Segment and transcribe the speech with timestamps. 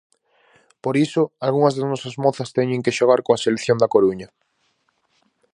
[0.83, 4.29] Por iso, algunhas das nosas mozas teñen que xogar coa selección da Coruña.